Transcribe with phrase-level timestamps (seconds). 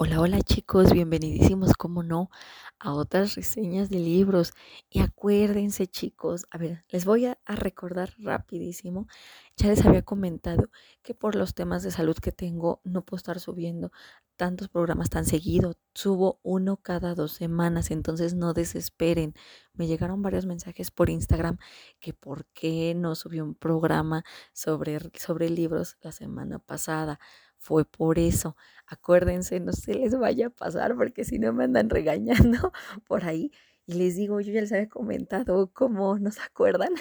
[0.00, 2.30] Hola, hola chicos, bienvenidísimos, como no,
[2.78, 4.52] a otras reseñas de libros.
[4.88, 9.08] Y acuérdense chicos, a ver, les voy a, recordar rapidísimo,
[9.56, 10.70] ya les había comentado
[11.02, 13.90] que por los temas de salud que tengo no puedo estar subiendo
[14.36, 19.34] tantos programas tan seguido, subo uno cada dos semanas, entonces no desesperen.
[19.72, 21.58] Me llegaron varios mensajes por Instagram
[21.98, 27.18] que por qué no subí un programa sobre, sobre libros la semana pasada
[27.58, 28.56] fue por eso.
[28.86, 32.72] Acuérdense, no se les vaya a pasar porque si no me andan regañando
[33.06, 33.52] por ahí.
[33.86, 36.92] Y les digo, yo ya les había comentado cómo no se acuerdan,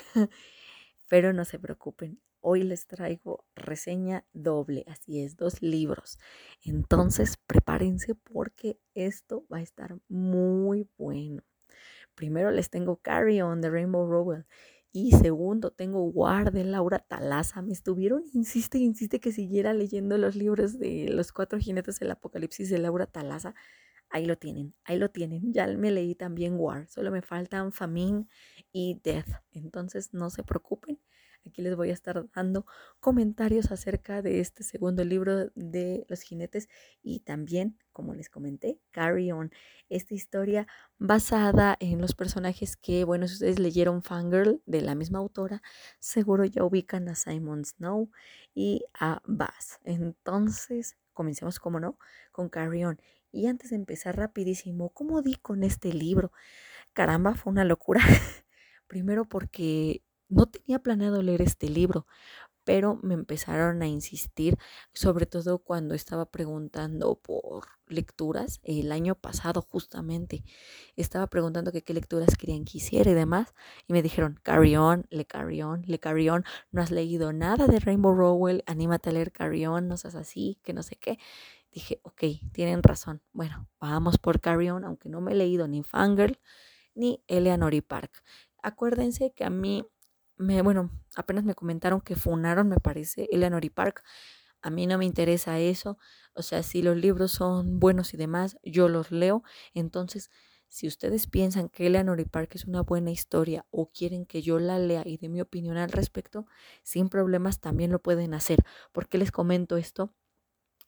[1.09, 2.19] pero no se preocupen.
[2.39, 6.17] Hoy les traigo reseña doble, así es, dos libros.
[6.63, 11.43] Entonces prepárense porque esto va a estar muy bueno.
[12.15, 14.45] Primero les tengo Carry On de Rainbow Rowell
[15.05, 17.61] y segundo, tengo War de Laura Talaza.
[17.61, 22.69] Me estuvieron, insiste, insiste que siguiera leyendo los libros de Los Cuatro Jinetes del Apocalipsis
[22.69, 23.53] de Laura Talaza.
[24.09, 25.53] Ahí lo tienen, ahí lo tienen.
[25.53, 26.87] Ya me leí también War.
[26.87, 28.27] Solo me faltan Famine
[28.71, 29.27] y Death.
[29.51, 30.99] Entonces no se preocupen.
[31.47, 32.65] Aquí les voy a estar dando
[32.99, 36.69] comentarios acerca de este segundo libro de los jinetes
[37.01, 39.51] y también, como les comenté, Carry On,
[39.89, 45.19] esta historia basada en los personajes que, bueno, si ustedes leyeron Fangirl de la misma
[45.19, 45.61] autora,
[45.99, 48.09] seguro ya ubican a Simon Snow
[48.53, 49.79] y a Bass.
[49.83, 51.97] Entonces, comencemos, como no,
[52.31, 52.99] con Carry On.
[53.31, 56.31] Y antes de empezar rapidísimo, ¿cómo di con este libro?
[56.93, 58.01] Caramba, fue una locura.
[58.87, 62.05] Primero porque no tenía planeado leer este libro,
[62.67, 64.57] pero me empezaron a insistir,
[64.93, 70.43] sobre todo cuando estaba preguntando por lecturas el año pasado justamente.
[70.97, 73.53] Estaba preguntando qué lecturas querían que hiciera y demás,
[73.87, 77.67] y me dijeron, carry on, le carry on, le carry on, no has leído nada
[77.67, 81.19] de Rainbow Rowell, anímate a leer carry on, no seas así, que no sé qué.
[81.71, 83.21] Dije, ok, tienen razón.
[83.31, 86.37] Bueno, vamos por carry on, aunque no me he leído ni Fangirl
[86.95, 88.23] ni Eleanor Park.
[88.61, 89.85] Acuérdense que a mí
[90.37, 94.03] me, bueno, apenas me comentaron que funaron, me parece, Eleanor y Park.
[94.61, 95.97] A mí no me interesa eso.
[96.33, 99.43] O sea, si los libros son buenos y demás, yo los leo.
[99.73, 100.29] Entonces,
[100.69, 104.59] si ustedes piensan que Eleanor y Park es una buena historia o quieren que yo
[104.59, 106.45] la lea y dé mi opinión al respecto,
[106.83, 108.59] sin problemas también lo pueden hacer.
[108.91, 110.13] ¿Por qué les comento esto?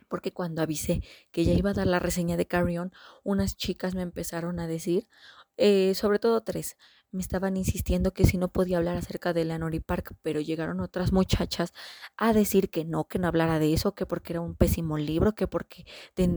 [0.09, 1.01] Porque cuando avisé
[1.31, 2.91] que ya iba a dar la reseña de Carry On,
[3.23, 5.07] unas chicas me empezaron a decir,
[5.55, 6.77] eh, sobre todo tres,
[7.11, 11.11] me estaban insistiendo que si no podía hablar acerca de Leonori Park, pero llegaron otras
[11.11, 11.73] muchachas
[12.17, 15.35] a decir que no, que no hablara de eso, que porque era un pésimo libro,
[15.35, 15.85] que porque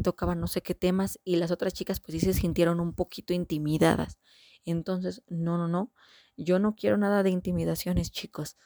[0.02, 3.34] tocaban no sé qué temas y las otras chicas pues sí se sintieron un poquito
[3.34, 4.18] intimidadas.
[4.64, 5.92] Entonces, no, no, no,
[6.36, 8.56] yo no quiero nada de intimidaciones, chicos.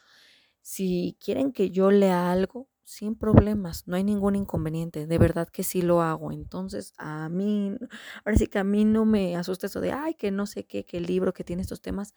[0.63, 5.65] Si quieren que yo lea algo, sin problemas, no hay ningún inconveniente, de verdad que
[5.65, 6.31] sí lo hago.
[6.31, 7.77] Entonces, a mí,
[8.25, 10.87] ahora sí que a mí no me asusta eso de, ay, que no sé qué,
[10.87, 12.15] qué libro que tiene estos temas.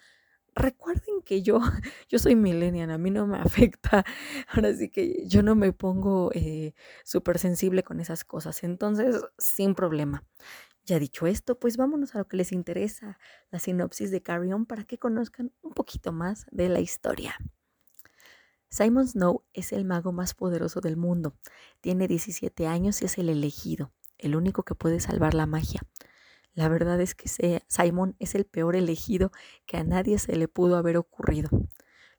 [0.56, 1.60] Recuerden que yo,
[2.10, 4.06] yo soy millennial, a mí no me afecta,
[4.50, 9.74] ahora sí que yo no me pongo eh, súper sensible con esas cosas, entonces, sin
[9.76, 10.24] problema.
[10.86, 13.18] Ya dicho esto, pues vámonos a lo que les interesa,
[13.52, 17.38] la sinopsis de Carrion para que conozcan un poquito más de la historia.
[18.70, 21.34] Simon Snow es el mago más poderoso del mundo.
[21.82, 25.82] Tiene 17 años y es el elegido, el único que puede salvar la magia.
[26.54, 27.28] La verdad es que
[27.68, 29.32] Simon es el peor elegido
[29.66, 31.50] que a nadie se le pudo haber ocurrido.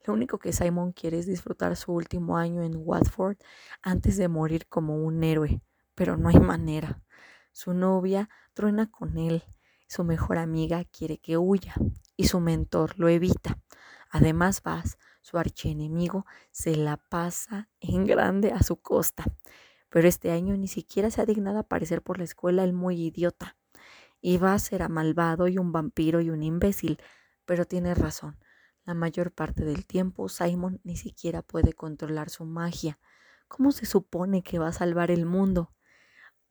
[0.05, 3.37] Lo único que Simon quiere es disfrutar su último año en Watford
[3.81, 5.63] antes de morir como un héroe,
[5.95, 7.01] pero no hay manera.
[7.53, 9.45] Su novia truena con él,
[9.87, 11.75] su mejor amiga quiere que huya
[12.17, 13.59] y su mentor lo evita.
[14.11, 19.25] Además, Vas su archienemigo, se la pasa en grande a su costa.
[19.89, 23.01] Pero este año ni siquiera se ha dignado a aparecer por la escuela el muy
[23.01, 23.57] idiota.
[24.21, 26.99] Iba a ser malvado y un vampiro y un imbécil,
[27.45, 28.39] pero tiene razón.
[28.85, 32.99] La mayor parte del tiempo Simon ni siquiera puede controlar su magia.
[33.49, 35.75] ¿Cómo se supone que va a salvar el mundo?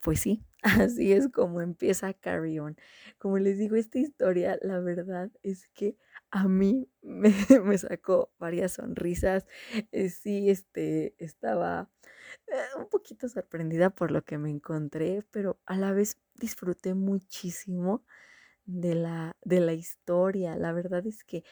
[0.01, 2.78] Pues sí, así es como empieza Carry On.
[3.18, 5.98] Como les digo, esta historia, la verdad es que
[6.31, 7.33] a mí me,
[7.63, 9.45] me sacó varias sonrisas.
[9.92, 11.89] Eh, sí, este, estaba
[12.48, 18.04] eh, un poquito sorprendida por lo que me encontré, pero a la vez disfruté muchísimo
[18.66, 20.56] de la, de la historia.
[20.56, 21.44] La verdad es que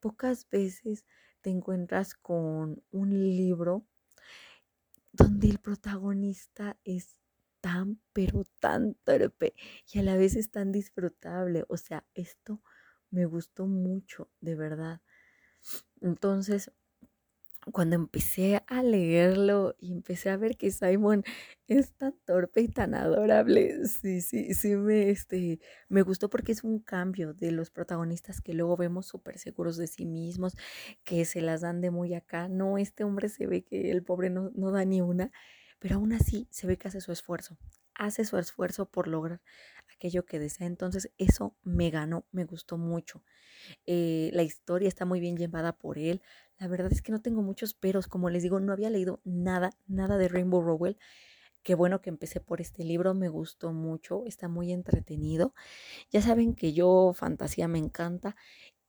[0.00, 1.04] pocas veces
[1.42, 3.86] te encuentras con un libro
[5.12, 7.16] donde el protagonista es
[7.64, 9.54] tan, pero tan torpe
[9.90, 11.64] y a la vez es tan disfrutable.
[11.68, 12.60] O sea, esto
[13.10, 15.00] me gustó mucho, de verdad.
[16.02, 16.70] Entonces,
[17.72, 21.24] cuando empecé a leerlo y empecé a ver que Simon
[21.68, 25.58] es tan torpe y tan adorable, sí, sí, sí me, este,
[25.88, 29.86] me gustó porque es un cambio de los protagonistas que luego vemos súper seguros de
[29.86, 30.54] sí mismos,
[31.02, 32.48] que se las dan de muy acá.
[32.48, 35.32] No, este hombre se ve que el pobre no, no da ni una,
[35.84, 37.58] pero aún así se ve que hace su esfuerzo,
[37.94, 39.42] hace su esfuerzo por lograr
[39.94, 40.66] aquello que desea.
[40.66, 43.22] Entonces eso me ganó, me gustó mucho.
[43.84, 46.22] Eh, la historia está muy bien llevada por él.
[46.56, 48.06] La verdad es que no tengo muchos peros.
[48.06, 50.96] Como les digo, no había leído nada, nada de Rainbow Rowell.
[51.62, 55.54] Qué bueno que empecé por este libro, me gustó mucho, está muy entretenido.
[56.10, 58.36] Ya saben que yo fantasía me encanta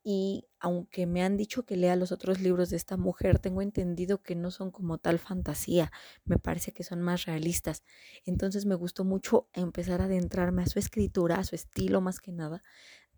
[0.08, 4.22] y aunque me han dicho que lea los otros libros de esta mujer, tengo entendido
[4.22, 5.92] que no son como tal fantasía,
[6.26, 7.84] me parece que son más realistas.
[8.24, 12.32] Entonces me gustó mucho empezar a adentrarme a su escritura, a su estilo más que
[12.32, 12.62] nada,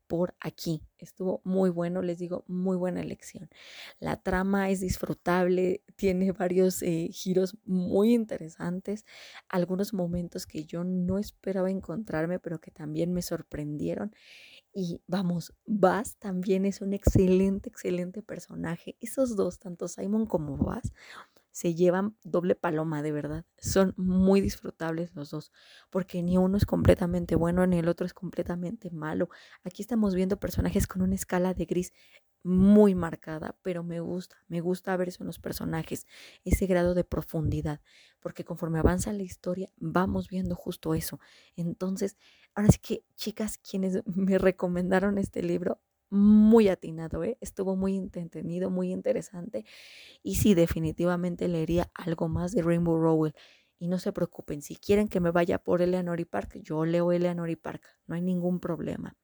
[0.08, 0.82] por aquí.
[0.98, 3.50] Estuvo muy bueno, les digo, muy buena elección.
[4.00, 9.06] La trama es disfrutable, tiene varios eh, giros muy interesantes,
[9.50, 14.14] algunos momentos que yo no esperaba encontrarme, pero que también me sorprendieron.
[14.80, 18.96] Y vamos, Bass también es un excelente, excelente personaje.
[19.02, 20.94] Esos dos, tanto Simon como Bass,
[21.58, 23.44] se llevan doble paloma, de verdad.
[23.58, 25.52] Son muy disfrutables los dos,
[25.90, 29.30] porque ni uno es completamente bueno ni el otro es completamente malo.
[29.64, 31.94] Aquí estamos viendo personajes con una escala de gris
[32.44, 36.06] muy marcada, pero me gusta, me gusta ver eso en los personajes,
[36.46, 37.82] ese grado de profundidad,
[38.20, 41.20] porque conforme avanza la historia vamos viendo justo eso.
[41.56, 42.18] Entonces,
[42.54, 47.38] ahora sí que chicas, quienes me recomendaron este libro, muy atinado, ¿eh?
[47.42, 49.66] estuvo muy entretenido, muy interesante.
[50.24, 53.34] Y sí, definitivamente leería algo más de Rainbow Rowell.
[53.80, 57.12] Y no se preocupen, si quieren que me vaya por Eleanor y Park, yo leo
[57.12, 59.16] Eleanor y Park, no hay ningún problema.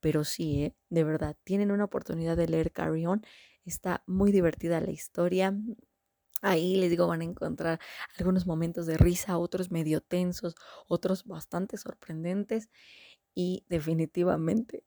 [0.00, 0.76] Pero sí, ¿eh?
[0.90, 3.22] de verdad, tienen una oportunidad de leer Carry On.
[3.64, 5.54] Está muy divertida la historia.
[6.42, 7.80] Ahí les digo, van a encontrar
[8.18, 10.54] algunos momentos de risa, otros medio tensos,
[10.88, 12.70] otros bastante sorprendentes.
[13.34, 14.84] Y definitivamente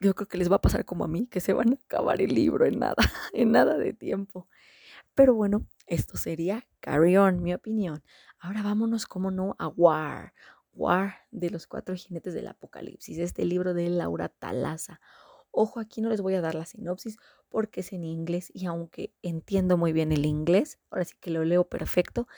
[0.00, 2.20] yo creo que les va a pasar como a mí, que se van a acabar
[2.20, 2.96] el libro en nada,
[3.32, 4.48] en nada de tiempo.
[5.14, 8.02] Pero bueno, esto sería Carry On, mi opinión.
[8.38, 10.32] Ahora vámonos, como no, a War.
[10.72, 15.00] War de los cuatro jinetes del apocalipsis, este libro de Laura Talaza.
[15.50, 17.16] Ojo, aquí no les voy a dar la sinopsis
[17.48, 21.44] porque es en inglés y aunque entiendo muy bien el inglés, ahora sí que lo
[21.44, 22.28] leo perfecto,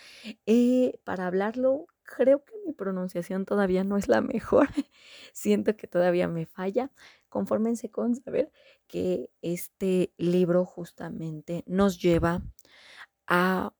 [0.47, 1.87] eh, para hablarlo
[2.17, 4.69] creo que mi pronunciación todavía no es la mejor.
[5.33, 6.91] Siento que todavía me falla.
[7.29, 8.51] Confórmense con saber
[8.87, 12.43] que este libro justamente nos lleva
[13.27, 13.73] a...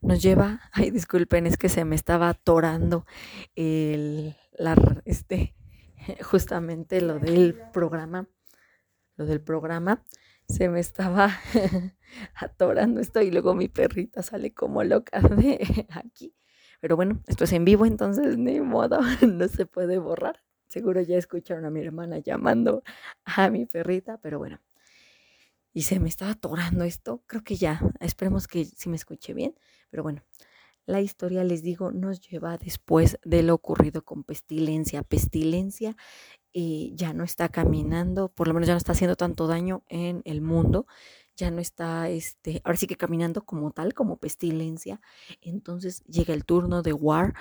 [0.00, 3.06] nos lleva, ay disculpen, es que se me estaba atorando
[3.56, 5.54] el, la, este,
[6.22, 8.28] justamente lo del programa,
[9.16, 10.04] lo del programa,
[10.48, 11.30] se me estaba
[12.34, 16.34] atorando esto y luego mi perrita sale como loca de aquí.
[16.80, 20.42] Pero bueno, esto es en vivo, entonces ni modo, no se puede borrar.
[20.68, 22.82] Seguro ya escucharon a mi hermana llamando
[23.24, 24.60] a mi perrita, pero bueno.
[25.72, 27.22] Y se me estaba atorando esto.
[27.26, 29.54] Creo que ya, esperemos que si me escuche bien.
[29.90, 30.22] Pero bueno,
[30.86, 35.02] la historia, les digo, nos lleva después de lo ocurrido con Pestilencia.
[35.02, 35.96] Pestilencia
[36.58, 40.22] eh, ya no está caminando, por lo menos ya no está haciendo tanto daño en
[40.24, 40.86] el mundo
[41.36, 45.00] ya no está, este, ahora sí que caminando como tal, como pestilencia.
[45.42, 47.34] Entonces llega el turno de War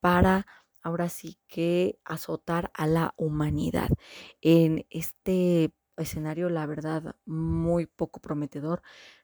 [0.00, 0.46] para
[0.82, 3.88] ahora sí que azotar a la humanidad.
[4.40, 8.82] En este escenario, la verdad, muy poco prometedor,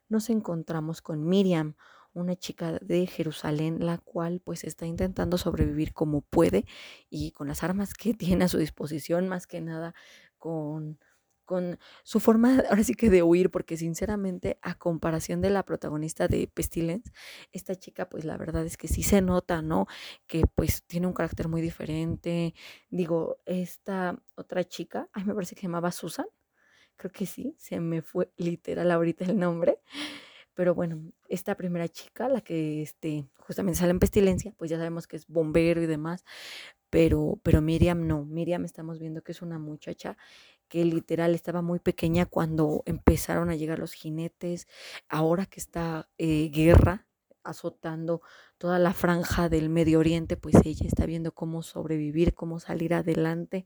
[0.09, 1.75] nos encontramos con Miriam,
[2.15, 6.65] una chica de Jerusalén, la cual pues está intentando sobrevivir como puede
[7.09, 9.93] y con las armas que tiene a su disposición, más que nada
[10.37, 10.99] con
[11.45, 16.27] con su forma ahora sí que de huir, porque sinceramente a comparación de la protagonista
[16.27, 17.11] de Pestilence,
[17.51, 19.85] esta chica pues la verdad es que sí se nota, ¿no?
[20.27, 22.55] Que pues tiene un carácter muy diferente.
[22.89, 26.25] Digo, esta otra chica, ay, me parece que se llamaba Susan,
[26.97, 29.79] creo que sí, se me fue literal ahorita el nombre.
[30.55, 35.05] Pero bueno, esta primera chica, la que este, justamente sale en Pestilencia, pues ya sabemos
[35.07, 36.25] que es bombero y demás,
[36.89, 40.17] pero, pero Miriam no, Miriam estamos viendo que es una muchacha
[40.67, 44.67] que literal estaba muy pequeña cuando empezaron a llegar los jinetes,
[45.09, 47.05] ahora que está eh, guerra
[47.43, 48.21] azotando
[48.57, 53.65] toda la franja del Medio Oriente, pues ella está viendo cómo sobrevivir, cómo salir adelante.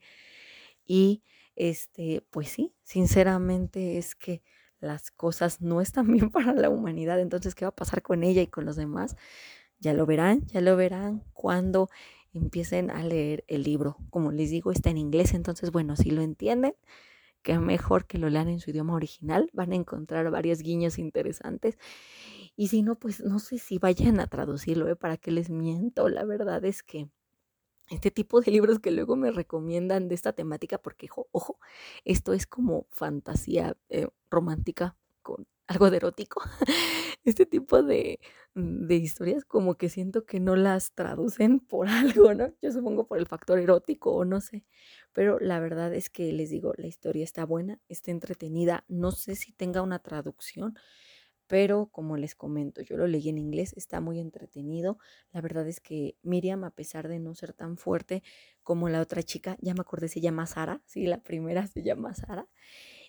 [0.86, 1.24] Y
[1.55, 4.41] este, pues sí, sinceramente es que
[4.80, 7.20] las cosas no están bien para la humanidad.
[7.20, 9.16] Entonces, ¿qué va a pasar con ella y con los demás?
[9.80, 11.90] Ya lo verán, ya lo verán cuando
[12.34, 13.98] empiecen a leer el libro.
[14.10, 16.74] Como les digo, está en inglés, entonces, bueno, si lo entienden,
[17.42, 19.50] que mejor que lo lean en su idioma original.
[19.54, 21.78] Van a encontrar varios guiños interesantes.
[22.56, 24.96] Y si no, pues no sé si vayan a traducirlo, ¿eh?
[24.96, 26.10] para que les miento.
[26.10, 27.10] La verdad es que
[27.89, 31.60] este tipo de libros que luego me recomiendan de esta temática, porque, ojo,
[32.05, 36.41] esto es como fantasía eh, romántica con algo de erótico.
[37.25, 38.19] Este tipo de,
[38.55, 42.53] de, historias como que siento que no las traducen por algo, ¿no?
[42.62, 44.63] Yo supongo por el factor erótico o no sé.
[45.12, 48.86] Pero la verdad es que les digo, la historia está buena, está entretenida.
[48.88, 50.75] No sé si tenga una traducción
[51.50, 55.00] pero como les comento, yo lo leí en inglés, está muy entretenido.
[55.32, 58.22] La verdad es que Miriam, a pesar de no ser tan fuerte
[58.62, 62.13] como la otra chica, ya me acordé, se llama Sara, sí, la primera se llama
[62.13, 62.48] Sara.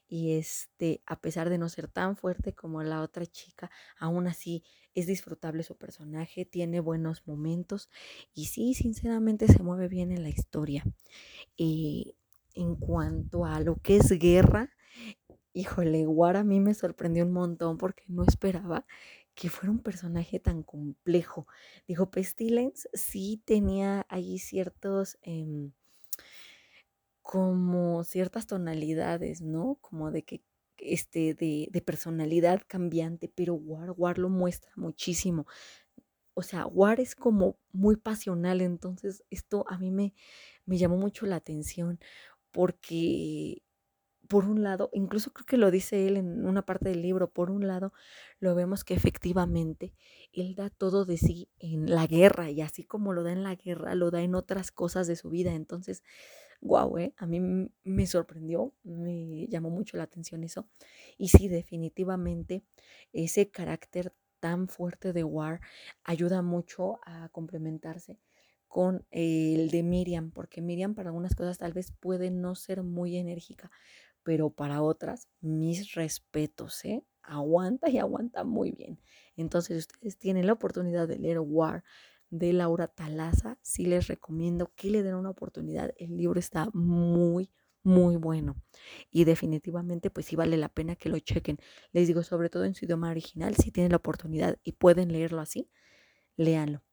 [0.09, 4.65] Y este, a pesar de no ser tan fuerte como la otra chica, aún así
[4.95, 7.91] es disfrutable su personaje, tiene buenos momentos
[8.33, 10.83] y sí, sinceramente se mueve bien en la historia.
[11.59, 12.17] Y
[12.55, 14.71] en cuanto a lo que es guerra,
[15.53, 18.87] híjole, War a mí me sorprendió un montón porque no esperaba
[19.35, 21.47] que fuera un personaje tan complejo.
[21.89, 25.73] Dijo, Pestilence sí tenía ahí ciertos, em,
[27.23, 29.79] como ciertas tonalidades, ¿no?
[29.81, 30.43] Como de que,
[30.79, 35.47] este, de, de personalidad cambiante, pero War, War lo muestra muchísimo.
[36.35, 40.15] O sea, War es como muy pasional, entonces esto a mí me,
[40.67, 42.01] me llamó mucho la atención
[42.53, 43.63] porque
[44.31, 47.51] por un lado, incluso creo que lo dice él en una parte del libro, por
[47.51, 47.93] un lado
[48.39, 49.93] lo vemos que efectivamente
[50.33, 53.57] él da todo de sí en la guerra y así como lo da en la
[53.57, 55.53] guerra, lo da en otras cosas de su vida.
[55.53, 56.05] Entonces,
[56.61, 57.13] guau, ¿eh?
[57.17, 57.41] a mí
[57.83, 60.69] me sorprendió, me llamó mucho la atención eso.
[61.19, 62.63] Y sí, definitivamente
[63.13, 65.61] ese carácter tan fuerte de War
[66.05, 68.21] ayuda mucho a complementarse
[68.71, 73.17] con el de Miriam, porque Miriam para algunas cosas tal vez puede no ser muy
[73.17, 73.69] enérgica,
[74.23, 77.05] pero para otras, mis respetos, ¿eh?
[77.23, 79.01] Aguanta y aguanta muy bien.
[79.37, 81.85] Entonces, ustedes tienen la oportunidad de leer War
[82.31, 85.93] de Laura Talaza, sí les recomiendo que le den una oportunidad.
[85.97, 87.51] El libro está muy,
[87.83, 88.57] muy bueno.
[89.11, 91.59] Y definitivamente, pues sí vale la pena que lo chequen.
[91.93, 95.41] Les digo, sobre todo en su idioma original, si tienen la oportunidad y pueden leerlo
[95.41, 95.71] así,
[96.37, 96.90] léanlo.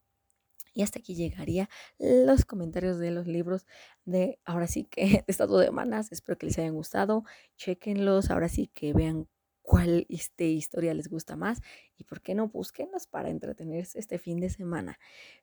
[0.78, 3.66] Y hasta aquí llegaría los comentarios de los libros
[4.06, 6.12] de ahora sí que de estas dos semanas.
[6.12, 7.24] Espero que les hayan gustado.
[7.56, 8.30] Chequenlos.
[8.30, 9.28] Ahora sí que vean
[9.64, 11.62] cuál este, historia les gusta más
[11.98, 15.00] y por qué no búsquenlos para entretenerse este fin de semana.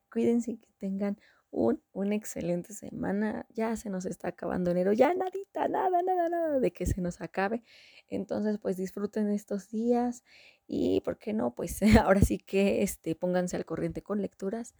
[0.08, 1.18] Cuídense que tengan
[1.50, 3.44] un, una excelente semana.
[3.50, 7.20] Ya se nos está acabando enero, ya nadita, nada, nada, nada de que se nos
[7.20, 7.64] acabe.
[8.06, 10.22] Entonces, pues disfruten estos días
[10.68, 14.76] y por qué no, pues ahora sí que este, pónganse al corriente con lecturas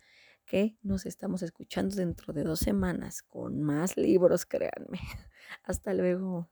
[0.47, 5.01] que nos estamos escuchando dentro de dos semanas con más libros, créanme.
[5.65, 6.49] Hasta luego.